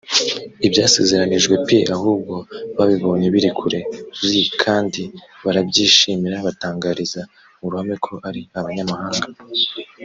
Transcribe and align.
ibyasezeranyijwe 0.65 1.55
p 1.67 1.69
ahubwo 1.95 2.35
babibonye 2.77 3.27
biri 3.33 3.49
kure 3.57 3.79
r 4.31 4.31
kandi 4.63 5.01
barabyishimira 5.43 6.37
batangariza 6.47 7.21
mu 7.59 7.67
ruhame 7.71 7.95
ko 8.05 8.13
ari 8.27 8.41
abanyamahanga 8.59 9.27